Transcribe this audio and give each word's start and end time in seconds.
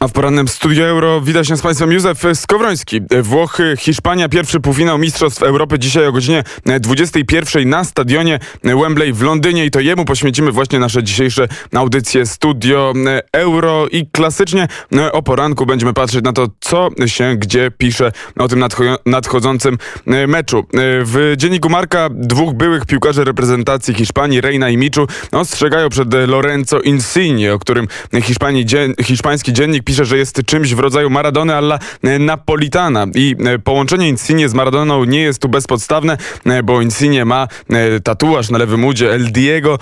A 0.00 0.08
w 0.08 0.12
porannym 0.12 0.48
Studio 0.48 0.84
Euro 0.84 1.20
wita 1.20 1.44
się 1.44 1.56
z 1.56 1.62
Państwem 1.62 1.92
Józef 1.92 2.22
Skowroński. 2.34 3.00
Włochy, 3.22 3.74
Hiszpania, 3.78 4.28
pierwszy 4.28 4.60
półfinał 4.60 4.98
Mistrzostw 4.98 5.42
Europy 5.42 5.78
dzisiaj 5.78 6.06
o 6.06 6.12
godzinie 6.12 6.42
21 6.80 7.68
na 7.68 7.84
stadionie 7.84 8.38
Wembley 8.64 9.12
w 9.12 9.22
Londynie 9.22 9.64
i 9.66 9.70
to 9.70 9.80
jemu 9.80 10.04
poświęcimy 10.04 10.52
właśnie 10.52 10.78
nasze 10.78 11.02
dzisiejsze 11.02 11.48
audycje 11.74 12.26
Studio 12.26 12.92
Euro 13.32 13.86
i 13.88 14.06
klasycznie 14.12 14.68
o 15.12 15.22
poranku 15.22 15.66
będziemy 15.66 15.92
patrzeć 15.92 16.24
na 16.24 16.32
to, 16.32 16.46
co 16.60 16.88
się 17.06 17.36
gdzie 17.36 17.70
pisze 17.78 18.12
o 18.38 18.48
tym 18.48 18.64
nadchodzącym 19.06 19.78
meczu. 20.28 20.66
W 21.04 21.34
dzienniku 21.36 21.68
Marka 21.68 22.08
dwóch 22.10 22.54
byłych 22.54 22.86
piłkarzy 22.86 23.24
reprezentacji 23.24 23.94
Hiszpanii, 23.94 24.40
Reina 24.40 24.70
i 24.70 24.76
Miczu, 24.76 25.06
ostrzegają 25.32 25.88
przed 25.88 26.14
Lorenzo 26.26 26.80
Insigne, 26.80 27.52
o 27.52 27.58
którym 27.58 27.88
hiszpański 29.02 29.52
dziennik 29.52 29.89
pisze, 29.90 30.04
że 30.04 30.18
jest 30.18 30.42
czymś 30.46 30.74
w 30.74 30.78
rodzaju 30.78 31.10
Maradony 31.10 31.56
alla 31.56 31.78
e, 32.02 32.18
Napolitana 32.18 33.06
i 33.14 33.36
e, 33.44 33.58
połączenie 33.58 34.08
Insigne 34.08 34.48
z 34.48 34.54
Maradoną 34.54 35.04
nie 35.04 35.20
jest 35.20 35.42
tu 35.42 35.48
bezpodstawne, 35.48 36.16
e, 36.46 36.62
bo 36.62 36.80
Insigne 36.80 37.24
ma 37.24 37.48
tatuaż 38.04 38.50
na 38.50 38.58
lewym 38.58 38.84
udzie 38.84 39.12
El 39.12 39.32
Diego, 39.32 39.78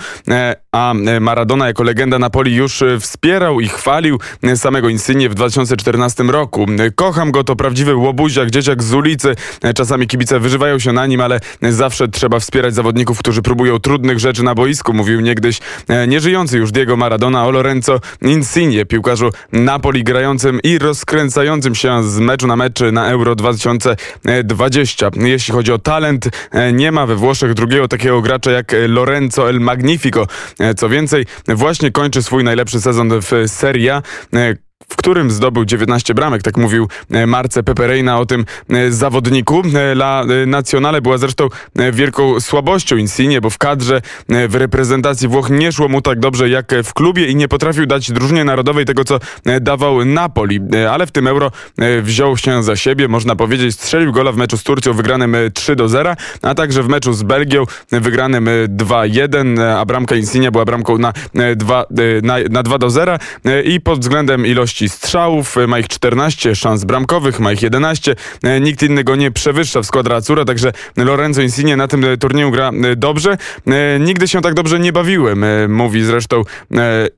a 0.71 0.93
Maradona 1.19 1.67
jako 1.67 1.83
legenda 1.83 2.19
Napoli 2.19 2.55
już 2.55 2.83
wspierał 2.99 3.59
i 3.59 3.67
chwalił 3.67 4.19
samego 4.55 4.89
Insigne 4.89 5.29
w 5.29 5.35
2014 5.35 6.23
roku. 6.23 6.65
Kocham 6.95 7.31
go, 7.31 7.43
to 7.43 7.55
prawdziwy 7.55 7.95
łobuziak, 7.95 8.51
dzieciak 8.51 8.83
z 8.83 8.93
ulicy. 8.93 9.35
Czasami 9.75 10.07
kibice 10.07 10.39
wyżywają 10.39 10.79
się 10.79 10.93
na 10.93 11.05
nim, 11.05 11.21
ale 11.21 11.39
zawsze 11.61 12.07
trzeba 12.07 12.39
wspierać 12.39 12.75
zawodników, 12.75 13.19
którzy 13.19 13.41
próbują 13.41 13.79
trudnych 13.79 14.19
rzeczy 14.19 14.43
na 14.43 14.55
boisku, 14.55 14.93
mówił 14.93 15.19
niegdyś 15.19 15.59
nieżyjący 16.07 16.57
już 16.57 16.71
Diego 16.71 16.97
Maradona 16.97 17.45
o 17.45 17.51
Lorenzo 17.51 17.99
Insigne, 18.21 18.85
piłkarzu 18.85 19.29
Napoli 19.51 19.98
grającym 20.03 20.59
i 20.63 20.79
rozkręcającym 20.79 21.75
się 21.75 22.03
z 22.03 22.19
meczu 22.19 22.47
na 22.47 22.55
mecz 22.55 22.79
na 22.91 23.09
Euro 23.09 23.35
2020. 23.35 25.09
Jeśli 25.15 25.53
chodzi 25.53 25.71
o 25.71 25.79
talent, 25.79 26.29
e, 26.51 26.73
nie 26.73 26.91
ma 26.91 27.05
we 27.05 27.15
Włoszech 27.15 27.53
drugiego 27.53 27.87
takiego 27.87 28.21
gracza 28.21 28.51
jak 28.51 28.75
Lorenzo 28.87 29.49
El 29.49 29.59
Magnifico. 29.59 30.27
E, 30.59 30.73
co 30.73 30.89
więcej, 30.89 31.25
właśnie 31.47 31.91
kończy 31.91 32.23
swój 32.23 32.43
najlepszy 32.43 32.81
sezon 32.81 33.09
w 33.21 33.31
Serie 33.47 33.95
A 33.95 34.01
e, 34.33 34.68
w 34.87 34.95
którym 34.95 35.31
zdobył 35.31 35.65
19 35.65 36.13
bramek, 36.13 36.43
tak 36.43 36.57
mówił 36.57 36.87
e, 37.11 37.27
Marce 37.27 37.63
Peperejna 37.63 38.19
o 38.19 38.25
tym 38.25 38.45
e, 38.69 38.91
zawodniku. 38.91 39.61
E, 39.75 39.91
La 39.91 40.23
Nazionale 40.47 41.01
była 41.01 41.17
zresztą 41.17 41.47
wielką 41.93 42.39
słabością 42.39 42.95
Insigne, 42.95 43.41
bo 43.41 43.49
w 43.49 43.57
kadrze 43.57 44.01
w 44.49 44.55
reprezentacji 44.55 45.27
Włoch 45.27 45.49
nie 45.49 45.71
szło 45.71 45.87
mu 45.87 46.01
tak 46.01 46.19
dobrze 46.19 46.49
jak 46.49 46.71
w 46.83 46.93
klubie 46.93 47.27
i 47.27 47.35
nie 47.35 47.47
potrafił 47.47 47.85
dać 47.85 48.11
drużynie 48.11 48.43
narodowej 48.43 48.85
tego, 48.85 49.03
co 49.03 49.19
dawał 49.61 50.05
Napoli. 50.05 50.59
Ale 50.91 51.07
w 51.07 51.11
tym 51.11 51.27
Euro 51.27 51.51
wziął 52.01 52.37
się 52.37 52.63
za 52.63 52.75
siebie, 52.75 53.07
można 53.07 53.35
powiedzieć, 53.35 53.75
strzelił 53.75 54.11
gola 54.11 54.31
w 54.31 54.37
meczu 54.37 54.57
z 54.57 54.63
Turcją 54.63 54.93
wygranym 54.93 55.35
3 55.53 55.75
do 55.75 55.87
0, 55.87 56.15
a 56.41 56.55
także 56.55 56.83
w 56.83 56.87
meczu 56.87 57.13
z 57.13 57.23
Belgią 57.23 57.63
wygranym 57.91 58.49
2-1, 58.67 59.61
a 59.61 59.85
bramka 59.85 60.15
Insigne 60.15 60.51
była 60.51 60.65
bramką 60.65 60.97
na 60.97 61.13
2, 61.55 61.85
na, 62.23 62.35
na 62.49 62.63
2 62.63 62.77
do 62.77 62.89
0 62.89 63.17
i 63.63 63.81
pod 63.81 63.99
względem 63.99 64.45
ilości 64.45 64.68
ilości 64.69 64.89
strzałów, 64.89 65.55
ma 65.67 65.79
ich 65.79 65.87
14, 65.87 66.55
szans 66.55 66.83
bramkowych, 66.83 67.39
ma 67.39 67.51
ich 67.51 67.61
11. 67.61 68.15
E, 68.43 68.61
nikt 68.61 68.83
inny 68.83 69.03
go 69.03 69.15
nie 69.15 69.31
przewyższa 69.31 69.81
w 69.81 69.85
skład 69.85 70.11
Azzurra, 70.11 70.45
także 70.45 70.71
Lorenzo 70.97 71.41
Insigne 71.41 71.75
na 71.75 71.87
tym 71.87 72.05
turnieju 72.19 72.51
gra 72.51 72.69
e, 72.69 72.95
dobrze. 72.95 73.37
E, 73.67 73.99
nigdy 73.99 74.27
się 74.27 74.41
tak 74.41 74.53
dobrze 74.53 74.79
nie 74.79 74.93
bawiłem, 74.93 75.45
mówi 75.73 76.03
zresztą 76.03 76.43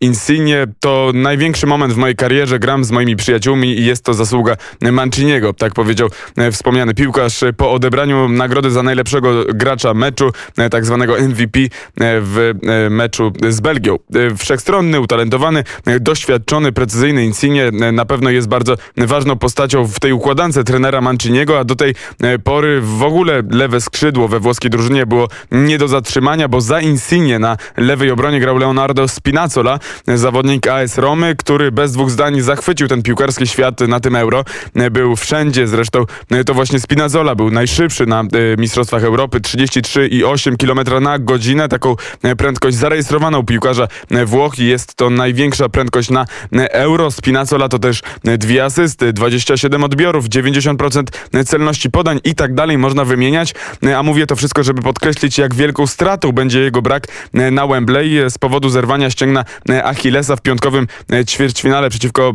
Insigne. 0.02 0.68
To 0.80 1.12
największy 1.14 1.68
moment 1.68 1.94
w 1.94 1.98
mojej 1.98 2.16
karierze, 2.16 2.60
gram 2.60 2.84
z 2.84 2.92
moimi 2.92 3.16
przyjaciółmi 3.16 3.80
i 3.80 3.86
jest 3.86 4.04
to 4.04 4.14
zasługa 4.14 4.56
Manciniego, 4.92 5.54
tak 5.54 5.74
powiedział 5.74 6.10
wspomniany 6.52 6.94
piłkarz 6.94 7.44
po 7.58 7.72
odebraniu 7.72 8.30
nagrody 8.30 8.72
za 8.72 8.84
najlepszego 8.84 9.46
gracza 9.54 9.94
meczu, 9.94 10.32
tak 10.72 10.86
zwanego 10.86 11.16
MVP 11.20 11.60
w 11.98 12.54
meczu 12.90 13.32
z 13.50 13.60
Belgią. 13.60 13.98
Wszechstronny, 14.38 15.00
utalentowany, 15.00 15.64
doświadczony, 16.00 16.72
precyzyjny 16.72 17.26
Insigne 17.26 17.41
E, 17.44 17.92
na 17.92 18.06
pewno 18.06 18.30
jest 18.30 18.48
bardzo 18.48 18.76
ważną 18.98 19.38
postacią 19.38 19.88
w 19.88 20.00
tej 20.00 20.14
układance 20.14 20.60
trenera 20.66 21.02
Manciniego, 21.02 21.60
a 21.60 21.64
do 21.64 21.76
tej 21.76 21.96
e, 22.22 22.40
pory 22.40 22.82
w 22.82 23.04
ogóle 23.04 23.44
lewe 23.50 23.82
skrzydło 23.82 24.28
we 24.28 24.40
włoskiej 24.40 24.72
drużynie 24.72 25.06
było 25.06 25.28
nie 25.52 25.78
do 25.78 25.88
zatrzymania, 25.88 26.48
bo 26.48 26.62
za 26.62 26.82
Insigne 26.82 27.40
na 27.40 27.58
lewej 27.78 28.12
obronie 28.12 28.40
grał 28.40 28.58
Leonardo 28.58 29.08
Spinazzola, 29.08 29.80
zawodnik 30.08 30.68
AS 30.68 30.98
Romy, 30.98 31.36
który 31.36 31.72
bez 31.72 31.92
dwóch 31.92 32.12
zdań 32.12 32.42
zachwycił 32.42 32.88
ten 32.88 33.04
piłkarski 33.04 33.48
świat 33.48 33.80
na 33.80 34.00
tym 34.00 34.16
Euro. 34.16 34.44
E, 34.76 34.92
był 34.92 35.16
wszędzie, 35.16 35.68
zresztą 35.68 36.06
to 36.46 36.54
właśnie 36.54 36.80
Spinazzola 36.80 37.36
był 37.36 37.52
najszybszy 37.52 38.06
na 38.06 38.24
Mistrzostwach 38.58 39.04
Europy, 39.04 39.40
33,8 39.40 40.58
km 40.58 41.04
na 41.04 41.20
godzinę. 41.20 41.70
Taką 41.70 41.96
prędkość 42.38 42.78
zarejestrowaną 42.78 43.46
piłkarza 43.46 43.88
Włoch 44.26 44.60
i 44.60 44.66
jest 44.66 44.96
to 44.96 45.10
największa 45.10 45.70
prędkość 45.70 46.10
na 46.10 46.26
Euro. 46.72 47.12
Spinazzola 47.12 47.31
Spinazzola 47.32 47.70
to 47.70 47.80
też 47.80 48.02
dwie 48.24 48.66
asysty, 48.66 49.14
27 49.14 49.84
odbiorów, 49.84 50.26
90% 50.26 51.04
celności 51.46 51.90
podań 51.90 52.20
i 52.24 52.36
tak 52.36 52.54
dalej 52.54 52.78
można 52.78 53.06
wymieniać. 53.06 53.54
A 53.98 54.04
mówię 54.04 54.28
to 54.28 54.36
wszystko, 54.36 54.64
żeby 54.64 54.82
podkreślić, 54.82 55.38
jak 55.38 55.56
wielką 55.56 55.88
stratą 55.88 56.32
będzie 56.32 56.60
jego 56.60 56.82
brak 56.82 57.08
na 57.52 57.68
Wembley 57.68 58.30
z 58.30 58.38
powodu 58.38 58.70
zerwania 58.70 59.10
ścięgna 59.10 59.46
Achillesa 59.84 60.36
w 60.36 60.42
piątkowym 60.42 60.88
ćwierćfinale 61.26 61.90
przeciwko, 61.90 62.34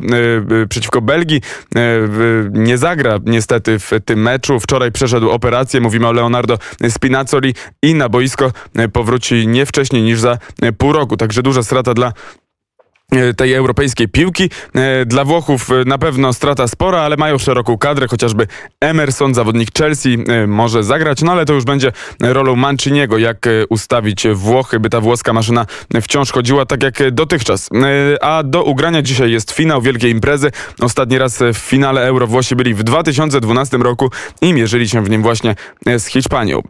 przeciwko 0.68 1.00
Belgii. 1.00 1.40
Nie 2.50 2.78
zagra 2.78 3.18
niestety 3.24 3.78
w 3.78 3.90
tym 4.04 4.22
meczu. 4.22 4.60
Wczoraj 4.60 4.92
przeszedł 4.92 5.30
operację. 5.30 5.80
Mówimy 5.80 6.08
o 6.08 6.12
Leonardo 6.12 6.58
Spinazzoli 6.88 7.54
i 7.82 7.94
na 7.94 8.08
boisko 8.08 8.52
powróci 8.92 9.48
nie 9.48 9.66
wcześniej 9.66 10.02
niż 10.02 10.20
za 10.20 10.38
pół 10.78 10.92
roku. 10.92 11.16
Także 11.16 11.42
duża 11.42 11.62
strata 11.62 11.94
dla 11.94 12.06
E, 12.06 12.45
tej 13.36 13.54
europejskiej 13.54 14.08
piłki. 14.08 14.50
E, 14.74 15.06
dla 15.06 15.24
Włochów 15.24 15.70
e, 15.70 15.84
na 15.84 15.98
pewno 15.98 16.32
strata 16.32 16.68
spora, 16.68 17.00
ale 17.00 17.16
mają 17.16 17.38
szeroką 17.38 17.78
kadrę, 17.78 18.08
chociażby 18.08 18.46
Emerson, 18.80 19.34
zawodnik 19.34 19.78
Chelsea, 19.78 20.18
może 20.46 20.84
zagrać, 20.84 21.22
no 21.22 21.32
ale 21.32 21.44
to 21.44 21.52
już 21.52 21.64
będzie 21.64 21.92
rolą 22.20 22.56
Manciniego, 22.56 23.18
jak 23.18 23.48
ustawić 23.68 24.26
Włochy, 24.34 24.80
by 24.80 24.90
ta 24.90 25.00
włoska 25.00 25.32
maszyna 25.32 25.66
wciąż 26.02 26.32
chodziła 26.32 26.66
tak 26.66 26.82
jak 26.82 27.10
dotychczas. 27.10 27.68
A 28.20 28.42
do 28.42 28.64
ugrania 28.64 29.02
dzisiaj 29.02 29.30
jest 29.30 29.52
finał 29.52 29.82
wielkiej 29.82 30.10
imprezy. 30.10 30.50
Ostatni 30.80 31.18
raz 31.18 31.38
w 31.54 31.58
finale 31.58 32.06
Euro 32.06 32.26
Włosi 32.26 32.56
byli 32.56 32.74
w 32.74 32.82
2012 32.82 33.76
roku 33.76 34.10
i 34.40 34.52
mierzyli 34.52 34.88
się 34.88 35.04
w 35.04 35.10
nim 35.10 35.22
właśnie 35.22 35.54
z 35.98 36.06
Hiszpanią. 36.06 36.62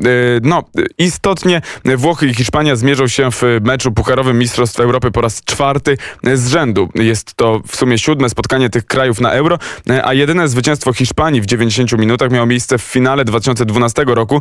No, 0.43 0.63
istotnie 0.99 1.63
Włochy 1.97 2.27
i 2.27 2.35
Hiszpania 2.35 2.77
zmierzą 2.77 3.09
się 3.09 3.31
w 3.31 3.43
meczu 3.63 3.93
pucharowym 3.93 4.39
Mistrzostw 4.39 4.81
Europy 4.81 5.11
po 5.11 5.21
raz 5.21 5.45
czwarty 5.45 5.97
z 6.35 6.49
rzędu. 6.49 6.89
Jest 6.95 7.35
to 7.35 7.61
w 7.67 7.77
sumie 7.77 7.99
siódme 7.99 8.29
spotkanie 8.29 8.71
tych 8.71 8.87
krajów 8.87 9.21
na 9.21 9.33
Euro, 9.33 9.59
a 10.05 10.15
jedyne 10.15 10.49
zwycięstwo 10.49 10.93
Hiszpanii 10.93 11.41
w 11.41 11.47
90 11.47 11.99
minutach 11.99 12.31
miało 12.31 12.47
miejsce 12.47 12.79
w 12.79 12.83
finale 12.83 13.25
2012 13.25 14.05
roku, 14.07 14.41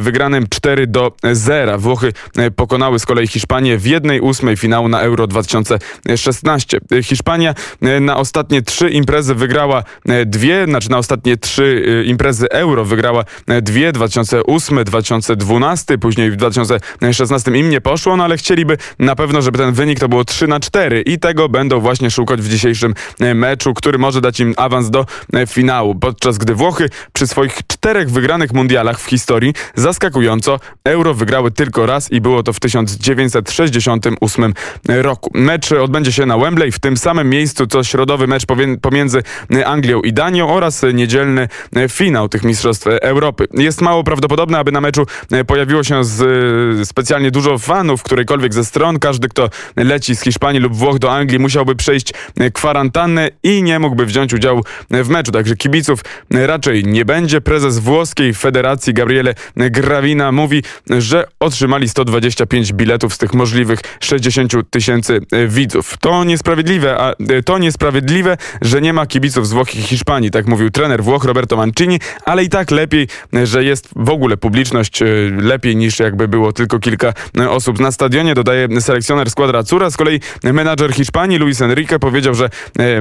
wygranym 0.00 0.46
4 0.50 0.86
do 0.86 1.12
0. 1.32 1.78
Włochy 1.78 2.12
pokonały 2.56 2.98
z 2.98 3.06
kolei 3.06 3.26
Hiszpanię 3.26 3.78
w 3.78 3.86
jednej 3.86 4.20
ósmej 4.20 4.56
finału 4.56 4.88
na 4.88 5.00
Euro 5.00 5.26
2016. 5.26 6.78
Hiszpania 7.02 7.54
na 8.00 8.16
ostatnie 8.16 8.62
trzy 8.62 8.90
imprezy 8.90 9.34
wygrała 9.34 9.82
dwie, 10.26 10.64
znaczy 10.64 10.90
na 10.90 10.98
ostatnie 10.98 11.36
trzy 11.36 11.84
imprezy 12.06 12.50
Euro 12.50 12.84
wygrała 12.84 13.24
dwie, 13.62 13.92
2008, 13.92 14.84
2012, 14.84 15.98
później 15.98 16.30
w 16.30 16.36
2016 16.36 17.50
im 17.50 17.70
nie 17.70 17.80
poszło, 17.80 18.16
no 18.16 18.24
ale 18.24 18.36
chcieliby 18.36 18.76
na 18.98 19.16
pewno, 19.16 19.42
żeby 19.42 19.58
ten 19.58 19.72
wynik 19.72 20.00
to 20.00 20.08
było 20.08 20.24
3 20.24 20.46
na 20.46 20.60
4 20.60 21.02
i 21.02 21.18
tego 21.26 21.48
będą 21.48 21.80
właśnie 21.80 22.10
szukać 22.10 22.40
w 22.40 22.48
dzisiejszym 22.48 22.94
e, 23.20 23.34
meczu, 23.34 23.74
który 23.74 23.98
może 23.98 24.20
dać 24.20 24.40
im 24.40 24.54
awans 24.56 24.90
do 24.90 25.06
e, 25.34 25.46
finału. 25.46 25.94
Podczas 25.94 26.38
gdy 26.38 26.54
Włochy 26.54 26.90
przy 27.12 27.26
swoich 27.26 27.54
czterech 27.66 28.10
wygranych 28.10 28.52
mundialach 28.52 29.00
w 29.00 29.06
historii 29.06 29.54
zaskakująco 29.74 30.60
Euro 30.84 31.14
wygrały 31.14 31.50
tylko 31.50 31.86
raz 31.86 32.12
i 32.12 32.20
było 32.20 32.42
to 32.42 32.52
w 32.52 32.60
1968 32.60 34.54
roku. 34.88 35.30
Mecz 35.34 35.72
odbędzie 35.72 36.12
się 36.12 36.26
na 36.26 36.38
Wembley 36.38 36.72
w 36.72 36.78
tym 36.78 36.96
samym 36.96 37.30
miejscu 37.30 37.66
co 37.66 37.84
środowy 37.84 38.26
mecz 38.26 38.42
pomiędzy 38.82 39.22
Anglią 39.64 40.00
i 40.00 40.12
Danią 40.12 40.54
oraz 40.54 40.82
niedzielny 40.94 41.48
finał 41.88 42.28
tych 42.28 42.44
Mistrzostw 42.44 42.86
Europy. 42.86 43.46
Jest 43.54 43.80
mało 43.80 44.04
prawdopodobne, 44.04 44.58
aby 44.58 44.72
na 44.72 44.80
meczu 44.80 45.06
pojawiło 45.46 45.84
się 45.84 46.04
z, 46.04 46.88
specjalnie 46.88 47.30
dużo 47.30 47.58
fanów 47.58 48.02
którejkolwiek 48.02 48.54
ze 48.54 48.64
stron. 48.64 48.98
Każdy, 48.98 49.28
kto 49.28 49.50
leci 49.76 50.16
z 50.16 50.20
Hiszpanii 50.20 50.60
lub 50.60 50.76
Włoch 50.76 50.98
do 50.98 51.15
Anglii 51.16 51.38
musiałby 51.38 51.76
przejść 51.76 52.12
kwarantannę 52.52 53.28
i 53.42 53.62
nie 53.62 53.78
mógłby 53.78 54.06
wziąć 54.06 54.34
udziału 54.34 54.62
w 54.90 55.08
meczu. 55.08 55.32
Także 55.32 55.56
kibiców 55.56 56.00
raczej 56.30 56.84
nie 56.84 57.04
będzie. 57.04 57.40
Prezes 57.40 57.78
włoskiej 57.78 58.34
Federacji 58.34 58.94
Gabriele 58.94 59.34
Gravina 59.56 60.32
mówi, 60.32 60.62
że 60.98 61.24
otrzymali 61.40 61.88
125 61.88 62.72
biletów 62.72 63.14
z 63.14 63.18
tych 63.18 63.34
możliwych 63.34 63.80
60 64.00 64.52
tysięcy 64.70 65.20
widzów. 65.48 65.96
To 66.00 66.24
niesprawiedliwe, 66.24 66.98
a 66.98 67.14
to 67.44 67.58
niesprawiedliwe, 67.58 68.36
że 68.62 68.80
nie 68.80 68.92
ma 68.92 69.06
kibiców 69.06 69.48
z 69.48 69.52
Włoch 69.52 69.74
i 69.74 69.82
Hiszpanii, 69.82 70.30
tak 70.30 70.46
mówił 70.46 70.70
trener 70.70 71.04
Włoch 71.04 71.24
Roberto 71.24 71.56
Mancini, 71.56 72.00
ale 72.24 72.44
i 72.44 72.48
tak 72.48 72.70
lepiej, 72.70 73.08
że 73.44 73.64
jest 73.64 73.88
w 73.96 74.10
ogóle 74.10 74.36
publiczność, 74.36 75.00
lepiej 75.38 75.76
niż 75.76 75.98
jakby 75.98 76.28
było 76.28 76.52
tylko 76.52 76.78
kilka 76.78 77.12
osób 77.48 77.80
na 77.80 77.92
stadionie, 77.92 78.34
dodaje 78.34 78.80
selekcjoner 78.80 79.30
Składra 79.30 79.62
Cura. 79.62 79.90
Z 79.90 79.96
kolei 79.96 80.20
menadżer 80.42 80.92
Hiszpanii 80.92 81.05
Luis 81.38 81.62
Enrique 81.62 81.98
powiedział, 81.98 82.34
że 82.34 82.50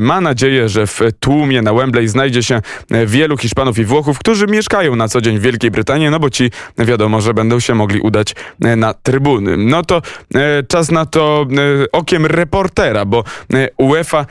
ma 0.01 0.21
nadzieję, 0.21 0.69
że 0.69 0.87
w 0.87 0.99
tłumie 1.19 1.61
na 1.61 1.73
Wembley 1.73 2.07
znajdzie 2.07 2.43
się 2.43 2.61
wielu 3.05 3.37
Hiszpanów 3.37 3.79
i 3.79 3.85
Włochów, 3.85 4.19
którzy 4.19 4.47
mieszkają 4.47 4.95
na 4.95 5.07
co 5.07 5.21
dzień 5.21 5.39
w 5.39 5.41
Wielkiej 5.41 5.71
Brytanii, 5.71 6.09
no 6.09 6.19
bo 6.19 6.29
ci 6.29 6.51
wiadomo, 6.77 7.21
że 7.21 7.33
będą 7.33 7.59
się 7.59 7.75
mogli 7.75 7.99
udać 7.99 8.35
na 8.59 8.93
trybuny. 8.93 9.57
No 9.57 9.83
to 9.83 10.01
czas 10.67 10.91
na 10.91 11.05
to 11.05 11.45
okiem 11.91 12.25
reportera, 12.25 13.05
bo 13.05 13.23
UEFA, 13.77 14.25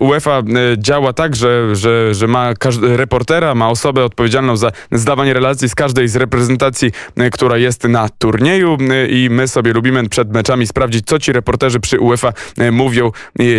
UEFA 0.00 0.42
działa 0.78 1.12
tak, 1.12 1.36
że, 1.36 1.76
że, 1.76 2.14
że 2.14 2.26
ma 2.26 2.52
reportera, 2.82 3.54
ma 3.54 3.68
osobę 3.68 4.04
odpowiedzialną 4.04 4.56
za 4.56 4.72
zdawanie 4.92 5.34
relacji 5.34 5.68
z 5.68 5.74
każdej 5.74 6.08
z 6.08 6.16
reprezentacji, 6.16 6.90
która 7.32 7.56
jest 7.56 7.84
na 7.84 8.08
turnieju 8.08 8.78
i 9.08 9.28
my 9.30 9.48
sobie 9.48 9.72
lubimy 9.72 10.08
przed 10.08 10.32
meczami 10.32 10.66
sprawdzić, 10.66 11.06
co 11.06 11.18
ci 11.18 11.32
reporterzy 11.32 11.80
przy 11.80 12.00
UEFA 12.00 12.32
mówią 12.72 13.07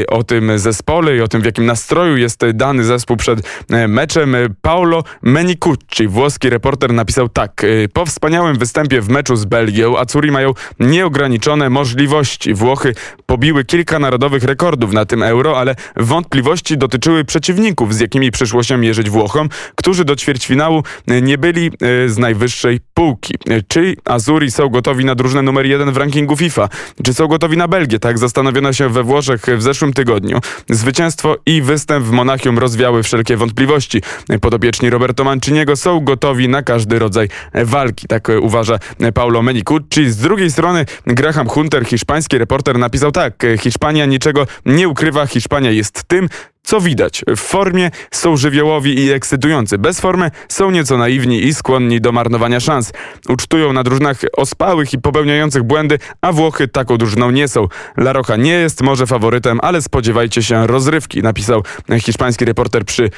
o 0.07 0.23
tym 0.23 0.59
zespole 0.59 1.15
i 1.15 1.21
o 1.21 1.27
tym, 1.27 1.41
w 1.41 1.45
jakim 1.45 1.65
nastroju 1.65 2.17
jest 2.17 2.45
dany 2.53 2.83
zespół 2.83 3.17
przed 3.17 3.39
meczem. 3.87 4.35
Paolo 4.61 5.03
Menicucci, 5.21 6.07
włoski 6.07 6.49
reporter, 6.49 6.93
napisał 6.93 7.29
tak. 7.29 7.65
Po 7.93 8.05
wspaniałym 8.05 8.57
występie 8.57 9.01
w 9.01 9.09
meczu 9.09 9.35
z 9.35 9.45
Belgią, 9.45 9.97
Acuri 9.97 10.31
mają 10.31 10.53
nieograniczone 10.79 11.69
możliwości. 11.69 12.53
Włochy 12.53 12.95
pobiły 13.25 13.65
kilka 13.65 13.99
narodowych 13.99 14.43
rekordów 14.43 14.93
na 14.93 15.05
tym 15.05 15.23
euro, 15.23 15.59
ale 15.59 15.75
wątpliwości 15.95 16.77
dotyczyły 16.77 17.25
przeciwników, 17.25 17.95
z 17.95 17.99
jakimi 17.99 18.31
przyszło 18.31 18.63
się 18.63 18.77
mierzyć 18.77 19.09
Włochom, 19.09 19.49
którzy 19.75 20.05
do 20.05 20.15
ćwierćfinału 20.15 20.83
nie 21.07 21.37
byli 21.37 21.71
z 22.07 22.17
najwyższej 22.17 22.79
półki. 22.93 23.35
Czy 23.67 23.95
Azuri 24.05 24.51
są 24.51 24.69
gotowi 24.69 25.05
na 25.05 25.15
drużynę 25.15 25.41
numer 25.41 25.65
jeden 25.65 25.91
w 25.91 25.97
rankingu 25.97 26.37
FIFA? 26.37 26.69
Czy 27.03 27.13
są 27.13 27.27
gotowi 27.27 27.57
na 27.57 27.67
Belgię? 27.67 27.99
Tak 27.99 28.17
zastanowiono 28.17 28.73
się 28.73 28.89
we 28.89 29.03
Włoszech 29.03 29.38
w 29.47 29.61
zeszłym 29.61 29.93
tygodniu. 29.93 30.39
Zwycięstwo 30.69 31.35
i 31.45 31.61
występ 31.61 32.05
w 32.05 32.11
Monachium 32.11 32.59
rozwiały 32.59 33.03
wszelkie 33.03 33.37
wątpliwości. 33.37 34.01
Podobieczni 34.41 34.89
Roberto 34.89 35.23
Manciniego 35.23 35.75
są 35.75 35.99
gotowi 35.99 36.49
na 36.49 36.63
każdy 36.63 36.99
rodzaj 36.99 37.29
walki. 37.53 38.07
Tak 38.07 38.27
uważa 38.41 38.79
Paulo 39.13 39.41
Menicucci. 39.41 40.11
Z 40.11 40.17
drugiej 40.17 40.51
strony 40.51 40.85
Graham 41.07 41.47
Hunter, 41.47 41.85
hiszpański 41.85 42.37
reporter, 42.37 42.77
napisał 42.77 43.11
tak. 43.11 43.43
Hiszpania 43.59 44.05
niczego 44.05 44.47
nie 44.65 44.87
ukrywa. 44.87 45.25
Hiszpania 45.25 45.71
jest 45.71 46.03
tym, 46.03 46.29
co 46.69 46.81
widać, 46.81 47.23
w 47.27 47.39
formie 47.39 47.91
są 48.11 48.37
żywiołowi 48.37 48.99
i 48.99 49.11
ekscytujący. 49.11 49.77
Bez 49.77 49.99
formy 49.99 50.31
są 50.49 50.71
nieco 50.71 50.97
naiwni 50.97 51.43
i 51.43 51.53
skłonni 51.53 52.01
do 52.01 52.11
marnowania 52.11 52.59
szans. 52.59 52.93
Ucztują 53.29 53.73
na 53.73 53.83
drużynach 53.83 54.17
ospałych 54.37 54.93
i 54.93 54.97
popełniających 54.97 55.63
błędy, 55.63 55.99
a 56.21 56.31
Włochy 56.31 56.67
taką 56.67 56.97
drużyną 56.97 57.31
nie 57.31 57.47
są. 57.47 57.67
La 57.97 58.13
Rocha 58.13 58.35
nie 58.35 58.51
jest 58.51 58.81
może 58.81 59.07
faworytem, 59.07 59.59
ale 59.63 59.81
spodziewajcie 59.81 60.43
się 60.43 60.67
rozrywki, 60.67 61.21
napisał 61.21 61.63
hiszpański 61.99 62.45
reporter 62.45 62.85
przy 62.85 63.09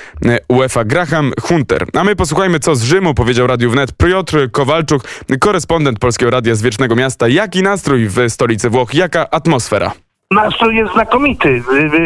UEFA 0.50 0.84
Graham 0.84 1.32
Hunter. 1.42 1.86
A 1.94 2.04
my 2.04 2.16
posłuchajmy, 2.16 2.60
co 2.60 2.76
z 2.76 2.84
Rzymu 2.84 3.14
powiedział 3.14 3.48
Radiu 3.48 3.72
Wnet 3.72 3.98
Piotr 3.98 4.52
Kowalczuk, 4.52 5.04
korespondent 5.40 6.00
Polskiego 6.00 6.32
Radia 6.32 6.56
z 6.56 6.62
Wiecznego 6.62 6.96
Miasta. 6.96 7.28
Jaki 7.28 7.64
nastrój 7.64 8.08
w 8.08 8.18
stolicy 8.30 8.70
Włoch? 8.70 8.94
Jaka 8.94 9.30
atmosfera? 9.30 9.92
Nastrój 10.32 10.76
jest 10.76 10.94
znakomity. 10.94 11.64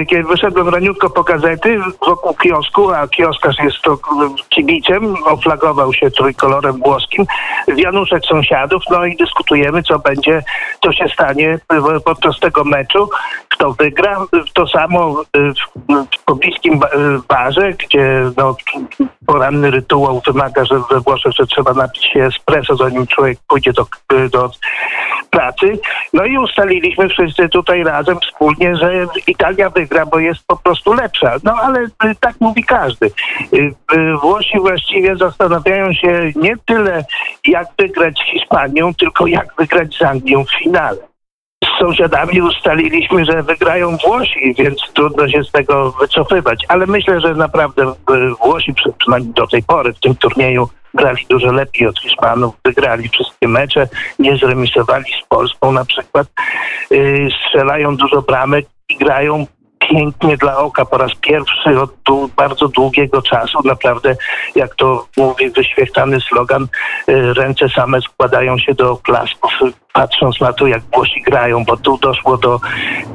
Kiedy 0.09 0.23
wyszedłem 0.23 0.69
raniutko 0.69 1.09
po 1.09 1.23
gazety 1.23 1.79
wokół 2.05 2.33
kiosku, 2.33 2.91
a 2.91 3.07
kioskarz 3.07 3.59
jest 3.63 3.81
to 3.81 3.97
kibicem, 4.49 5.15
oflagował 5.25 5.93
się 5.93 6.11
trójkolorem 6.11 6.77
włoskim, 6.77 7.25
wianuszek 7.67 8.25
sąsiadów, 8.25 8.83
no 8.91 9.05
i 9.05 9.15
dyskutujemy, 9.15 9.83
co 9.83 9.99
będzie, 9.99 10.43
co 10.83 10.91
się 10.91 11.09
stanie 11.13 11.59
podczas 12.05 12.39
tego 12.39 12.63
meczu, 12.63 13.09
kto 13.49 13.73
wygra. 13.73 14.17
To 14.53 14.67
samo 14.67 15.23
w 15.89 16.23
pobliskim 16.25 16.79
barze, 17.27 17.73
gdzie 17.73 18.21
no, 18.37 18.55
poranny 19.25 19.71
rytuał 19.71 20.21
wymaga, 20.25 20.65
że 20.65 20.79
we 20.91 20.99
Włoszech, 20.99 21.33
że 21.39 21.47
trzeba 21.47 21.73
napić 21.73 22.05
się 22.05 22.23
espresso, 22.23 22.75
zanim 22.75 23.07
człowiek 23.07 23.37
pójdzie 23.47 23.73
do, 23.73 23.85
do 24.31 24.49
pracy. 25.29 25.79
No 26.13 26.25
i 26.25 26.37
ustaliliśmy 26.37 27.09
wszyscy 27.09 27.49
tutaj 27.49 27.83
razem 27.83 28.14
wspólnie, 28.19 28.75
że 28.75 29.05
Italia 29.27 29.69
wygra, 29.69 30.05
bo 30.05 30.19
jest 30.19 30.47
po 30.47 30.57
prostu 30.57 30.93
lepsza. 30.93 31.35
No 31.43 31.53
ale 31.53 31.79
y, 31.81 32.15
tak 32.19 32.35
mówi 32.39 32.63
każdy. 32.63 33.05
Y, 33.05 33.57
y, 33.57 34.17
Włosi 34.21 34.59
właściwie 34.59 35.15
zastanawiają 35.15 35.93
się 35.93 36.31
nie 36.35 36.55
tyle 36.65 37.05
jak 37.47 37.67
wygrać 37.79 38.19
z 38.19 38.31
Hiszpanią, 38.31 38.93
tylko 38.93 39.27
jak 39.27 39.47
wygrać 39.57 39.97
z 39.97 40.01
Anglią 40.01 40.43
w 40.43 40.63
finale 40.63 40.97
z 41.65 41.79
sąsiadami 41.79 42.41
ustaliliśmy, 42.41 43.25
że 43.25 43.43
wygrają 43.43 43.97
Włosi, 43.97 44.55
więc 44.57 44.81
trudno 44.93 45.29
się 45.29 45.43
z 45.43 45.51
tego 45.51 45.91
wycofywać. 45.91 46.65
Ale 46.67 46.85
myślę, 46.87 47.21
że 47.21 47.35
naprawdę 47.35 47.93
Włosi, 48.43 48.73
przynajmniej 48.97 49.33
do 49.33 49.47
tej 49.47 49.63
pory 49.63 49.93
w 49.93 49.99
tym 49.99 50.15
turnieju, 50.15 50.69
grali 50.95 51.25
dużo 51.29 51.51
lepiej 51.51 51.87
od 51.87 51.99
Hiszpanów, 51.99 52.55
wygrali 52.65 53.09
wszystkie 53.09 53.47
mecze, 53.47 53.87
nie 54.19 54.37
zremisowali 54.37 55.05
z 55.23 55.27
Polską 55.27 55.71
na 55.71 55.85
przykład, 55.85 56.27
yy, 56.91 57.27
strzelają 57.47 57.97
dużo 57.97 58.21
bramek 58.21 58.65
i 58.89 58.97
grają 58.97 59.45
pięknie 59.89 60.37
dla 60.37 60.57
oka 60.57 60.85
po 60.85 60.97
raz 60.97 61.11
pierwszy 61.21 61.79
od 61.79 61.91
bardzo 62.35 62.67
długiego 62.67 63.21
czasu. 63.21 63.59
Naprawdę, 63.65 64.15
jak 64.55 64.75
to 64.75 65.07
mówi 65.17 65.49
wyświechtany 65.49 66.21
slogan, 66.21 66.67
y, 67.09 67.33
ręce 67.33 67.69
same 67.69 68.01
składają 68.01 68.57
się 68.57 68.73
do 68.73 68.91
oklasków, 68.91 69.51
patrząc 69.95 70.41
na 70.41 70.53
to, 70.53 70.67
jak 70.67 70.81
Włosi 70.93 71.21
grają, 71.21 71.63
bo 71.65 71.77
tu 71.77 71.97
doszło 71.97 72.37
do 72.37 72.59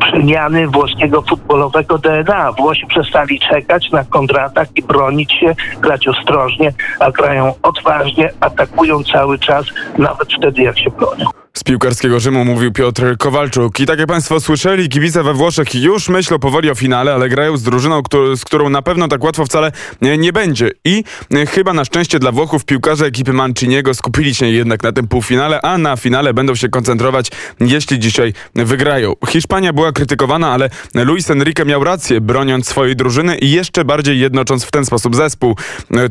przemiany 0.00 0.68
włoskiego 0.68 1.22
futbolowego 1.22 1.98
DNA. 1.98 2.52
Włosi 2.52 2.86
przestali 2.86 3.40
czekać 3.40 3.90
na 3.90 4.04
kontratak 4.04 4.68
i 4.76 4.82
bronić 4.82 5.32
się, 5.32 5.54
grać 5.80 6.08
ostrożnie, 6.08 6.72
a 7.00 7.10
grają 7.10 7.54
odważnie, 7.62 8.30
atakują 8.40 9.04
cały 9.04 9.38
czas, 9.38 9.66
nawet 9.98 10.32
wtedy, 10.38 10.62
jak 10.62 10.78
się 10.78 10.90
bronią. 10.90 11.30
Z 11.60 11.64
piłkarskiego 11.64 12.20
Rzymu 12.20 12.44
mówił 12.44 12.72
Piotr 12.72 13.16
Kowalczuk. 13.18 13.80
I 13.80 13.86
tak 13.86 13.98
jak 13.98 14.08
Państwo 14.08 14.40
słyszeli, 14.40 14.88
kibice 14.88 15.22
we 15.22 15.34
Włoszech 15.34 15.74
już 15.74 16.08
myślą 16.08 16.38
powoli 16.38 16.70
o 16.70 16.74
finale, 16.74 17.14
ale 17.14 17.28
grają 17.28 17.56
z 17.56 17.62
drużyną, 17.62 18.02
z 18.36 18.44
którą 18.44 18.70
na 18.70 18.82
pewno 18.82 19.08
tak 19.08 19.24
łatwo 19.24 19.44
wcale 19.44 19.72
nie, 20.00 20.32
będzie. 20.32 20.70
I 20.84 21.04
e, 21.34 21.46
chyba 21.46 21.72
na 21.72 21.84
szczęście 21.84 22.18
dla 22.18 22.32
Włochów 22.32 22.64
piłkarze 22.64 23.06
ekipy 23.06 23.32
Manciniego 23.32 23.94
skupili 23.94 24.34
się 24.34 24.46
jednak 24.46 24.82
na 24.82 24.92
tym 24.92 25.08
półfinale, 25.08 25.60
a 25.62 25.78
na 25.78 25.96
finale 25.96 26.34
będą 26.34 26.54
się 26.54 26.68
koncentrować, 26.70 27.30
jeśli 27.60 27.98
dzisiaj 27.98 28.32
wygrają. 28.54 29.12
Hiszpania 29.28 29.72
była 29.72 29.92
krytykowana, 29.92 30.52
ale 30.52 30.70
Luis 30.94 31.30
Enrique 31.30 31.64
miał 31.64 31.84
rację, 31.84 32.20
broniąc 32.20 32.68
swojej 32.68 32.96
drużyny 32.96 33.38
i 33.38 33.50
jeszcze 33.50 33.84
bardziej 33.84 34.20
jednocząc 34.20 34.64
w 34.64 34.70
ten 34.70 34.84
sposób 34.84 35.16
zespół. 35.16 35.56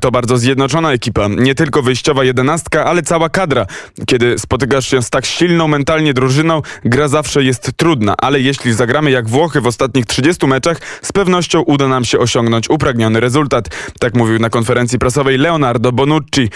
To 0.01 0.11
bardzo 0.11 0.37
zjednoczona 0.37 0.91
ekipa. 0.91 1.27
Nie 1.27 1.55
tylko 1.55 1.81
wyjściowa 1.81 2.23
jedenastka, 2.23 2.85
ale 2.85 3.03
cała 3.03 3.29
kadra. 3.29 3.65
Kiedy 4.07 4.39
spotykasz 4.39 4.87
się 4.87 5.01
z 5.01 5.09
tak 5.09 5.25
silną 5.25 5.67
mentalnie 5.67 6.13
drużyną, 6.13 6.61
gra 6.85 7.07
zawsze 7.07 7.43
jest 7.43 7.71
trudna, 7.77 8.15
ale 8.17 8.39
jeśli 8.39 8.73
zagramy 8.73 9.11
jak 9.11 9.29
Włochy 9.29 9.61
w 9.61 9.67
ostatnich 9.67 10.05
30 10.05 10.47
meczach, 10.47 10.81
z 11.01 11.11
pewnością 11.11 11.61
uda 11.61 11.87
nam 11.87 12.05
się 12.05 12.19
osiągnąć 12.19 12.69
upragniony 12.69 13.19
rezultat. 13.19 13.69
Tak 13.99 14.13
mówił 14.13 14.39
na 14.39 14.49
konferencji 14.49 14.99
prasowej 14.99 15.37
Leonardo 15.37 15.91
Bonucci. 15.91 16.41
E, 16.41 16.47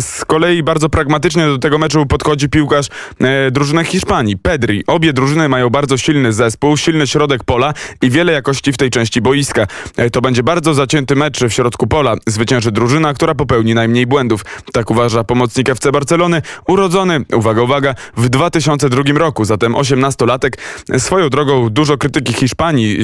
z 0.00 0.24
kolei 0.26 0.62
bardzo 0.62 0.88
pragmatycznie 0.88 1.46
do 1.46 1.58
tego 1.58 1.78
meczu 1.78 2.06
podchodzi 2.06 2.48
piłkarz 2.48 2.86
e, 3.22 3.50
drużyny 3.50 3.84
Hiszpanii, 3.84 4.36
Pedri. 4.36 4.84
Obie 4.86 5.12
drużyny 5.12 5.48
mają 5.48 5.70
bardzo 5.70 5.96
silny 5.96 6.32
zespół, 6.32 6.76
silny 6.76 7.06
środek 7.06 7.44
pola 7.44 7.74
i 8.02 8.10
wiele 8.10 8.32
jakości 8.32 8.72
w 8.72 8.76
tej 8.76 8.90
części 8.90 9.20
boiska. 9.20 9.66
E, 9.96 10.10
to 10.10 10.20
będzie 10.20 10.42
bardzo 10.42 10.74
zacięty 10.74 11.16
mecz 11.16 11.40
w 11.40 11.50
środku 11.50 11.86
pola. 11.86 12.16
Zwycięży 12.26 12.72
drużyna, 12.72 13.14
która 13.14 13.34
popełni 13.34 13.74
najmniej 13.74 14.06
błędów. 14.06 14.44
Tak 14.72 14.90
uważa 14.90 15.24
pomocnik 15.24 15.68
FC 15.68 15.92
Barcelony, 15.92 16.42
urodzony, 16.68 17.20
uwaga, 17.34 17.62
uwaga, 17.62 17.94
w 18.16 18.28
2002 18.28 19.02
roku, 19.14 19.44
zatem 19.44 19.72
18-latek. 19.72 20.50
Swoją 20.98 21.28
drogą 21.28 21.68
dużo 21.70 21.98
krytyki 21.98 22.32
Hiszpanii 22.32 22.98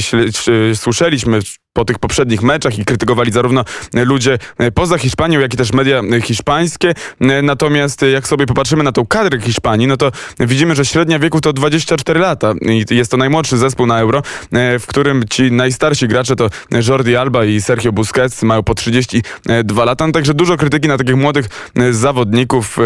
słyszeliśmy 0.75 1.41
po 1.79 1.85
tych 1.85 1.99
poprzednich 1.99 2.43
meczach 2.43 2.79
i 2.79 2.85
krytykowali 2.85 3.33
zarówno 3.33 3.65
ludzie 3.95 4.39
poza 4.75 4.99
Hiszpanią, 4.99 5.41
jak 5.41 5.55
i 5.55 5.57
też 5.57 5.73
media 5.73 6.03
hiszpańskie. 6.23 6.95
Natomiast 7.43 8.03
jak 8.13 8.29
sobie 8.29 8.47
popatrzymy 8.47 8.85
na 8.85 8.93
tą 8.93 9.07
kadrę 9.07 9.41
Hiszpanii, 9.41 9.87
no 9.87 9.97
to 9.97 10.13
widzimy, 10.41 10.75
że 10.75 10.85
średnia 10.85 11.19
wieku 11.19 11.41
to 11.41 11.53
24 11.53 12.21
lata 12.21 12.55
i 12.63 12.85
jest 12.91 13.11
to 13.11 13.17
najmłodszy 13.17 13.59
zespół 13.59 13.87
na 13.87 14.01
Euro, 14.01 14.23
w 14.53 14.85
którym 14.87 15.25
ci 15.31 15.53
najstarsi 15.53 16.09
gracze 16.09 16.37
to 16.37 16.51
Jordi 16.89 17.17
Alba 17.17 17.45
i 17.45 17.61
Sergio 17.61 17.93
Busquets 17.93 18.43
mają 18.43 18.63
po 18.63 18.75
32 18.75 19.85
lata, 19.85 20.07
no, 20.07 20.13
także 20.13 20.35
dużo 20.35 20.57
krytyki 20.57 20.89
na 20.89 20.99
takich 20.99 21.17
młodych 21.17 21.47
zawodników. 21.91 22.79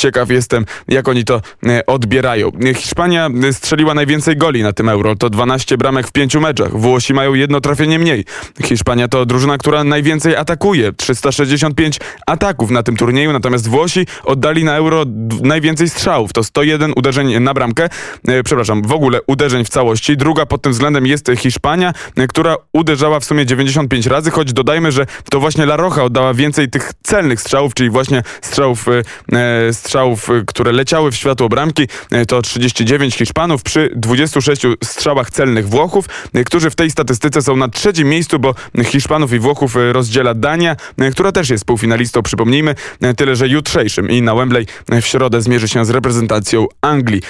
Ciekaw 0.00 0.30
jestem, 0.30 0.64
jak 0.88 1.08
oni 1.08 1.24
to 1.24 1.40
e, 1.66 1.86
odbierają. 1.86 2.50
Hiszpania 2.74 3.30
strzeliła 3.52 3.94
najwięcej 3.94 4.36
goli 4.36 4.62
na 4.62 4.72
tym 4.72 4.88
Euro. 4.88 5.16
To 5.16 5.30
12 5.30 5.78
bramek 5.78 6.06
w 6.08 6.12
pięciu 6.12 6.40
meczach. 6.40 6.76
Włosi 6.76 7.14
mają 7.14 7.34
jedno 7.34 7.60
trafienie 7.60 7.98
mniej. 7.98 8.24
Hiszpania 8.64 9.08
to 9.08 9.26
drużyna, 9.26 9.58
która 9.58 9.84
najwięcej 9.84 10.36
atakuje. 10.36 10.92
365 10.92 11.98
ataków 12.26 12.70
na 12.70 12.82
tym 12.82 12.96
turnieju. 12.96 13.32
Natomiast 13.32 13.68
Włosi 13.68 14.06
oddali 14.24 14.64
na 14.64 14.76
Euro 14.76 15.04
najwięcej 15.42 15.88
strzałów. 15.88 16.32
To 16.32 16.44
101 16.44 16.92
uderzeń 16.96 17.40
na 17.40 17.54
bramkę. 17.54 17.88
E, 18.28 18.42
przepraszam, 18.42 18.82
w 18.82 18.92
ogóle 18.92 19.20
uderzeń 19.26 19.64
w 19.64 19.68
całości. 19.68 20.16
Druga 20.16 20.46
pod 20.46 20.62
tym 20.62 20.72
względem 20.72 21.06
jest 21.06 21.30
Hiszpania, 21.36 21.92
e, 22.16 22.26
która 22.26 22.56
uderzała 22.72 23.20
w 23.20 23.24
sumie 23.24 23.46
95 23.46 24.06
razy, 24.06 24.30
choć 24.30 24.52
dodajmy, 24.52 24.92
że 24.92 25.06
to 25.30 25.40
właśnie 25.40 25.64
La 25.64 25.76
Roja 25.76 26.02
oddała 26.02 26.34
więcej 26.34 26.70
tych 26.70 26.92
celnych 27.02 27.40
strzałów, 27.40 27.74
czyli 27.74 27.90
właśnie 27.90 28.22
strzałów 28.42 28.86
e, 29.32 29.72
strzałów, 29.82 30.30
y, 30.30 30.44
które 30.46 30.72
leciały 30.72 31.10
w 31.10 31.16
światło 31.16 31.48
bramki, 31.48 31.82
y, 32.12 32.26
to 32.26 32.42
39 32.42 33.16
Hiszpanów 33.16 33.62
przy 33.62 33.90
26 33.96 34.76
strzałach 34.84 35.30
celnych 35.30 35.68
Włochów, 35.68 36.04
y, 36.36 36.44
którzy 36.44 36.70
w 36.70 36.74
tej 36.74 36.90
statystyce 36.90 37.42
są 37.42 37.56
na 37.56 37.68
trzecim 37.68 38.08
miejscu, 38.08 38.38
bo 38.38 38.54
Hiszpanów 38.84 39.32
i 39.32 39.38
Włochów 39.38 39.76
rozdziela 39.92 40.34
Dania, 40.34 40.76
która 41.12 41.32
też 41.32 41.50
jest 41.50 41.64
półfinalistą, 41.64 42.22
przypomnijmy, 42.22 42.74
tyle 43.16 43.36
że 43.36 43.48
jutrzejszym 43.48 44.10
i 44.10 44.22
na 44.22 44.34
Wembley 44.34 44.66
w 45.02 45.06
środę 45.06 45.42
zmierzy 45.42 45.68
się 45.68 45.84
z 45.84 45.90
reprezentacją 45.90 46.66
Anglii. 46.80 47.22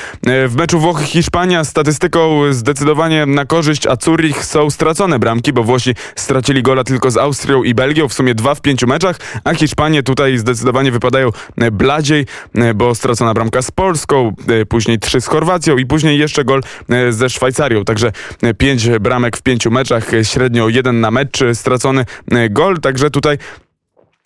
W 0.49 0.55
meczu 0.57 0.79
Włochy-Hiszpania 0.81 1.65
statystyką 1.65 2.41
zdecydowanie 2.51 3.27
na 3.27 3.45
korzyść 3.45 3.87
Azurich 3.87 4.45
są 4.45 4.71
stracone 4.71 5.19
bramki, 5.19 5.53
bo 5.53 5.63
Włosi 5.65 5.95
stracili 6.17 6.63
gola 6.63 6.85
tylko 6.85 7.11
z 7.11 7.17
Austrią 7.17 7.63
i 7.63 7.75
Belgią, 7.75 8.09
w 8.09 8.15
sumie 8.15 8.35
dwa 8.35 8.55
w 8.55 8.61
pięciu 8.61 8.87
meczach, 8.87 9.17
a 9.45 9.55
Hiszpanie 9.55 10.03
tutaj 10.03 10.39
zdecydowanie 10.39 10.93
wypadają 10.93 11.31
bladziej. 11.73 12.27
E, 12.55 12.75
bo 12.75 12.95
stracona 12.95 13.35
bramka 13.35 13.63
z 13.63 13.71
Polską, 13.71 14.35
e, 14.49 14.67
później 14.67 14.99
trzy 14.99 15.21
z 15.21 15.27
Chorwacją 15.27 15.77
i 15.77 15.87
później 15.87 16.19
jeszcze 16.19 16.45
gol 16.45 16.61
e, 16.89 17.13
ze 17.13 17.31
Szwajcarią. 17.31 17.85
Także 17.85 18.13
pięć 18.59 18.89
bramek 18.89 19.37
w 19.37 19.43
pięciu 19.43 19.71
meczach, 19.71 20.11
średnio 20.23 20.69
jeden 20.69 21.01
na 21.01 21.11
mecz 21.11 21.41
stracony 21.55 22.05
gol. 22.51 22.81
Także 22.81 23.11
tutaj 23.11 23.39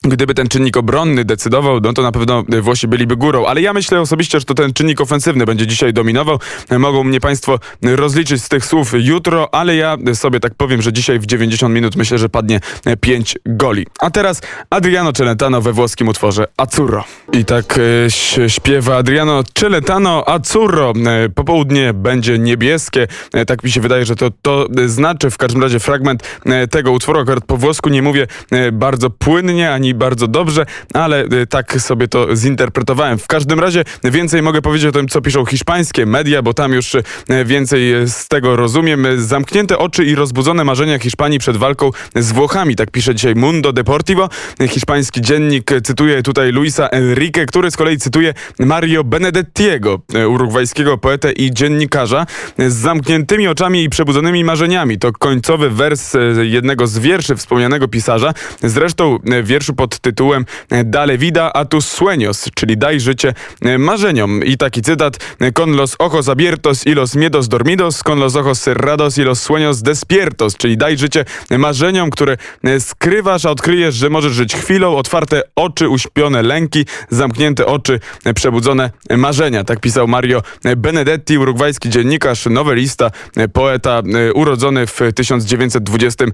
Gdyby 0.03 0.35
ten 0.35 0.49
czynnik 0.49 0.77
obronny 0.77 1.25
decydował, 1.25 1.81
no 1.81 1.93
to 1.93 2.03
na 2.03 2.13
pewno 2.13 2.45
Włosi 2.63 2.89
byliby 2.89 3.17
górą. 3.17 3.47
Ale 3.47 3.61
ja 3.61 3.73
myślę 3.73 4.01
osobiście, 4.01 4.39
że 4.41 4.45
to 4.45 4.55
ten 4.55 4.73
czynnik 4.73 5.01
ofensywny 5.01 5.45
będzie 5.45 5.67
dzisiaj 5.67 5.93
dominował. 5.93 6.39
Mogą 6.79 7.05
mnie 7.05 7.21
Państwo 7.21 7.59
rozliczyć 7.83 8.43
z 8.43 8.49
tych 8.49 8.65
słów 8.65 8.93
jutro, 8.99 9.55
ale 9.55 9.77
ja 9.77 9.97
sobie 10.15 10.41
tak 10.41 10.55
powiem, 10.55 10.83
że 10.83 10.93
dzisiaj 10.93 11.19
w 11.19 11.27
90 11.27 11.75
minut 11.75 11.97
myślę, 11.97 12.19
że 12.19 12.29
padnie 12.29 12.61
5 13.01 13.39
goli. 13.47 13.87
A 14.01 14.11
teraz 14.11 14.41
Adriano 14.71 15.13
Celentano 15.13 15.61
we 15.61 15.73
włoskim 15.73 16.09
utworze 16.09 16.47
Azzurro. 16.57 17.05
I 17.33 17.45
tak 17.45 17.79
e, 17.79 18.49
śpiewa 18.51 18.97
Adriano 18.97 19.43
Celentano 19.55 20.29
Azzurro. 20.29 20.93
E, 21.07 21.29
popołudnie 21.29 21.93
będzie 21.95 22.39
niebieskie. 22.39 23.07
E, 23.35 23.47
tak 23.47 23.65
mi 23.65 23.71
się 23.71 23.81
wydaje, 23.81 24.05
że 24.05 24.17
to, 24.17 24.31
to 24.43 24.67
znaczy 24.87 25.31
w 25.31 25.37
każdym 25.37 25.63
razie 25.63 25.81
fragment 25.81 26.23
tego 26.71 26.93
utworu. 26.93 27.21
Akurat 27.21 27.45
po 27.45 27.57
włosku 27.57 27.89
nie 27.89 28.03
mówię 28.03 28.27
bardzo 28.73 29.11
płynnie, 29.11 29.73
ani 29.73 29.86
bardzo 29.95 30.29
dobrze, 30.29 30.67
ale 30.95 31.25
y, 31.25 31.47
tak 31.47 31.81
sobie 31.81 32.09
to 32.09 32.37
zinterpretowałem. 32.37 33.19
W 33.19 33.27
każdym 33.27 33.61
razie 33.61 33.85
więcej 34.05 34.43
mogę 34.43 34.63
powiedzieć 34.63 34.89
o 34.89 34.93
tym, 34.93 35.09
co 35.09 35.21
piszą 35.21 35.45
hiszpańskie 35.45 36.07
media, 36.07 36.43
bo 36.43 36.55
tam 36.55 36.73
już 36.73 36.95
y, 36.95 37.03
więcej 37.45 38.09
z 38.09 38.29
tego 38.29 38.57
rozumiem. 38.57 39.07
Zamknięte 39.17 39.79
oczy 39.79 40.05
i 40.05 40.15
rozbudzone 40.15 40.65
marzenia 40.65 40.99
Hiszpanii 40.99 41.39
przed 41.39 41.57
walką 41.57 41.91
z 42.17 42.33
Włochami, 42.33 42.77
tak 42.77 42.91
pisze 42.91 43.15
dzisiaj 43.15 43.35
Mundo 43.35 43.73
Deportivo. 43.73 44.29
Hiszpański 44.69 45.21
dziennik 45.21 45.71
cytuje 45.85 46.23
tutaj 46.23 46.53
Luisa 46.53 46.89
Enrique, 46.89 47.47
który 47.47 47.71
z 47.71 47.77
kolei 47.77 47.99
cytuje 47.99 48.35
Mario 48.59 49.05
Benedettiego, 49.05 50.01
y, 50.15 50.29
urugwajskiego 50.29 50.99
poetę 50.99 51.33
i 51.33 51.55
dziennikarza. 51.55 52.27
Z 52.59 52.75
zamkniętymi 52.75 53.49
oczami 53.49 53.83
i 53.83 53.91
przebudzonymi 53.91 54.45
marzeniami. 54.45 54.99
To 54.99 55.13
końcowy 55.13 55.71
wers 55.71 56.13
jednego 56.43 56.87
z 56.87 56.99
wierszy 56.99 57.37
wspomnianego 57.37 57.89
pisarza. 57.89 58.35
Zresztą 58.63 59.19
wierszu 59.43 59.75
pod 59.77 59.99
tytułem 59.99 60.45
e, 60.71 60.85
Dale 60.85 61.19
vida 61.19 61.53
a 61.53 61.65
tus 61.65 61.89
sueños, 61.89 62.51
czyli 62.55 62.77
daj 62.77 63.01
życie 63.01 63.35
e, 63.63 63.79
marzeniom. 63.79 64.45
I 64.45 64.57
taki 64.57 64.83
cytat 64.83 65.19
Con 65.55 65.77
los 65.77 65.97
ojos 65.99 66.29
abiertos 66.29 66.87
y 66.87 66.95
los 66.95 67.17
miedos 67.17 67.49
dormidos, 67.49 68.03
con 68.03 68.21
los 68.21 68.37
ojos 68.37 68.59
cerrados 68.59 69.19
y 69.19 69.23
los 69.23 69.51
sueños 69.51 69.83
despiertos, 69.83 70.57
czyli 70.57 70.77
daj 70.77 70.99
życie 70.99 71.25
marzeniom, 71.59 72.11
które 72.11 72.37
e, 72.65 72.81
skrywasz, 72.81 73.45
a 73.45 73.51
odkryjesz, 73.51 73.95
że 73.95 74.11
możesz 74.11 74.33
żyć 74.33 74.55
chwilą, 74.55 74.97
otwarte 74.97 75.43
oczy, 75.57 75.89
uśpione 75.89 76.43
lęki, 76.43 76.85
zamknięte 77.11 77.67
oczy, 77.67 78.01
przebudzone 78.35 78.91
marzenia. 79.11 79.65
Tak 79.65 79.81
pisał 79.81 80.09
Mario 80.09 80.43
Benedetti, 80.77 81.39
urugwajski 81.39 81.91
dziennikarz, 81.91 82.47
nowelista, 82.47 83.11
poeta, 83.53 84.03
urodzony 84.35 84.87
w 84.87 85.01
1920 85.15 86.25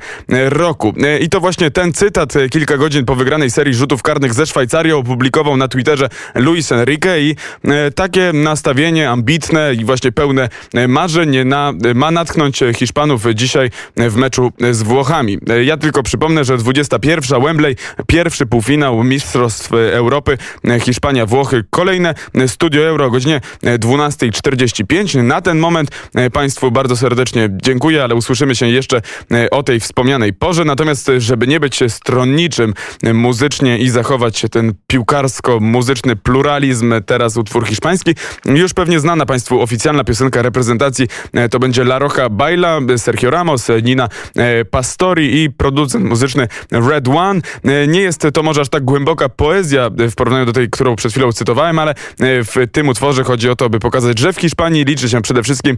roku. 0.49 0.95
I 1.21 1.29
to 1.29 1.41
właśnie 1.41 1.71
ten 1.71 1.93
cytat 1.93 2.35
kilka 2.51 2.77
godzin 2.77 3.05
po 3.05 3.15
wygraniu 3.15 3.32
wygranej 3.33 3.51
serii 3.51 3.75
rzutów 3.75 4.03
karnych 4.03 4.35
ze 4.35 4.47
Szwajcarią 4.47 4.99
opublikował 4.99 5.57
na 5.57 5.69
Twitterze 5.69 6.09
Luis 6.35 6.73
Enrique 6.73 7.21
i 7.21 7.37
e, 7.65 7.91
takie 7.91 8.33
nastawienie 8.33 9.11
ambitne 9.11 9.75
i 9.75 9.85
właśnie 9.85 10.13
pełne 10.13 10.49
e, 10.75 10.89
marzeń 10.89 11.45
na, 11.45 11.73
ma 11.95 12.11
natknąć 12.11 12.61
Hiszpanów 12.77 13.25
dzisiaj 13.35 13.71
w 13.97 14.17
meczu 14.17 14.53
z 14.71 14.83
Włochami. 14.83 15.39
E, 15.51 15.65
ja 15.65 15.77
tylko 15.77 16.03
przypomnę, 16.03 16.45
że 16.45 16.59
21 16.59 17.43
Wembley, 17.43 17.77
pierwszy 18.07 18.47
półfinał 18.47 19.05
Mistrzostw 19.05 19.73
Europy, 19.73 20.39
Hiszpania-Włochy, 20.81 21.65
kolejne 21.71 22.15
Studio 22.47 22.83
Euro 22.83 23.07
o 23.07 23.11
godzinie 23.11 23.41
12.45. 23.63 25.23
Na 25.23 25.41
ten 25.41 25.59
moment 25.59 25.91
Państwu 26.33 26.71
bardzo 26.71 26.97
serdecznie 26.97 27.49
dziękuję, 27.53 28.05
ale 28.05 28.15
usłyszymy 28.15 28.55
się 28.55 28.69
jeszcze 28.69 29.03
o 29.51 29.63
tej 29.63 29.81
wspomnianej 29.81 30.33
porze. 30.33 30.65
Natomiast, 30.65 31.11
żeby 31.19 31.47
nie 31.47 31.61
być 31.61 31.81
stronniczym, 31.89 32.75
muzycznie 33.23 33.79
i 33.79 33.89
zachować 33.89 34.47
ten 34.51 34.73
piłkarsko-muzyczny 34.87 36.17
pluralizm. 36.17 36.95
Teraz 37.07 37.37
utwór 37.37 37.67
hiszpański. 37.67 38.15
Już 38.45 38.75
pewnie 38.75 39.01
znana 39.01 39.27
Państwu 39.27 39.61
oficjalna 39.61 40.05
piosenka 40.05 40.43
reprezentacji 40.43 41.09
e, 41.33 41.49
to 41.49 41.59
będzie 41.59 41.83
La 41.83 41.99
Roja 41.99 42.29
Baila, 42.29 42.79
Sergio 42.97 43.31
Ramos, 43.31 43.69
Nina 43.83 44.09
e, 44.37 44.65
Pastori 44.65 45.43
i 45.43 45.51
producent 45.51 46.05
muzyczny 46.05 46.49
Red 46.71 47.09
One. 47.09 47.41
E, 47.65 47.87
nie 47.87 48.01
jest 48.01 48.27
to 48.35 48.43
może 48.43 48.61
aż 48.61 48.69
tak 48.69 48.85
głęboka 48.85 49.29
poezja 49.29 49.91
w 50.11 50.15
porównaniu 50.15 50.47
do 50.47 50.53
tej, 50.53 50.71
którą 50.71 50.97
przed 50.97 51.13
chwilą 51.13 51.33
cytowałem, 51.33 51.79
ale 51.79 51.95
w 52.21 52.55
tym 52.73 52.89
utworze 52.89 53.25
chodzi 53.25 53.51
o 53.51 53.57
to, 53.57 53.71
by 53.71 53.79
pokazać, 53.79 54.19
że 54.19 54.33
w 54.33 54.41
Hiszpanii 54.41 54.85
liczy 54.85 55.09
się 55.09 55.23
przede 55.23 55.43
wszystkim 55.43 55.77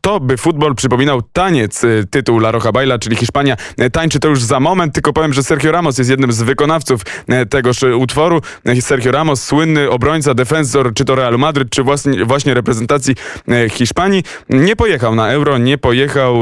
to, 0.00 0.20
by 0.20 0.36
futbol 0.36 0.74
przypominał 0.74 1.22
taniec. 1.22 1.82
Tytuł 2.10 2.38
La 2.38 2.50
Roja 2.50 2.72
Baila, 2.72 2.98
czyli 2.98 3.16
Hiszpania 3.16 3.56
tańczy 3.92 4.20
to 4.20 4.28
już 4.28 4.42
za 4.42 4.60
moment, 4.60 4.94
tylko 4.94 5.12
powiem, 5.12 5.32
że 5.32 5.42
Sergio 5.42 5.72
Ramos 5.72 5.98
jest 5.98 6.10
jednym 6.10 6.32
z 6.32 6.42
wykonawców 6.42 6.69
wykonawców 6.70 7.02
e, 7.28 7.46
tegoż 7.46 7.82
utworu. 7.82 8.40
E, 8.64 8.82
Sergio 8.82 9.12
Ramos, 9.12 9.42
słynny 9.42 9.90
obrońca, 9.90 10.34
defensor, 10.34 10.94
czy 10.94 11.04
to 11.04 11.14
Real 11.14 11.38
Madryt, 11.38 11.70
czy 11.70 11.82
właśnie, 11.82 12.24
właśnie 12.24 12.54
reprezentacji 12.54 13.14
e, 13.48 13.68
Hiszpanii, 13.68 14.22
nie 14.50 14.76
pojechał 14.76 15.14
na 15.14 15.30
Euro, 15.30 15.58
nie 15.58 15.78
pojechał, 15.78 16.34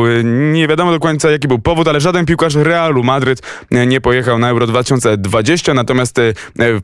nie 0.52 0.68
wiadomo 0.68 0.90
do 0.90 1.00
końca 1.00 1.30
jaki 1.30 1.49
był 1.49 1.58
powód, 1.58 1.88
ale 1.88 2.00
żaden 2.00 2.26
piłkarz 2.26 2.54
Realu 2.54 3.04
Madryt 3.04 3.42
nie 3.70 4.00
pojechał 4.00 4.38
na 4.38 4.50
Euro 4.50 4.66
2020, 4.66 5.75
natomiast 5.75 6.20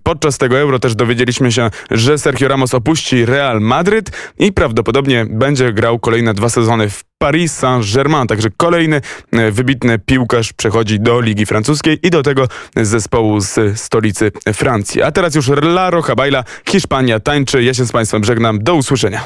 podczas 0.03 0.39
tego 0.39 0.59
Euro 0.59 0.79
też 0.79 0.95
dowiedzieliśmy 0.95 1.53
się, 1.53 1.71
że 1.91 2.19
Sergio 2.19 2.49
Ramos 2.49 2.75
opuści 2.75 3.27
Real 3.27 3.61
Madryt 3.61 4.11
i 4.39 4.53
prawdopodobnie 4.53 5.27
będzie 5.31 5.73
grał 5.73 5.99
kolejne 5.99 6.35
dwa 6.35 6.49
sezony 6.49 6.91
w 6.91 7.05
Paris 7.25 7.53
Saint-Germain. 7.53 8.27
Także 8.27 8.49
kolejny 8.57 9.01
e, 9.33 9.51
wybitny 9.51 9.99
piłkarz 9.99 10.53
przechodzi 10.53 11.01
do 11.01 11.21
Ligi 11.21 11.47
Francuskiej 11.47 11.99
i 12.03 12.11
do 12.11 12.23
tego 12.23 12.49
zespołu 12.77 13.41
z 13.41 13.81
stolicy 13.81 14.33
Francji. 14.53 15.03
A 15.03 15.13
teraz 15.13 15.35
już 15.35 15.49
La 15.49 15.91
Roja 15.91 16.15
Baila, 16.15 16.45
Hiszpania 16.69 17.21
tańczy. 17.21 17.63
Ja 17.63 17.75
się 17.75 17.85
z 17.85 17.93
Państwem 17.93 18.25
żegnam. 18.25 18.59
Do 18.59 18.75
usłyszenia. 18.75 19.25